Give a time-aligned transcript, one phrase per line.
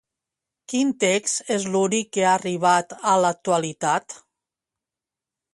[0.71, 4.21] Quin text és l'únic que ha arribat a l'actualitat?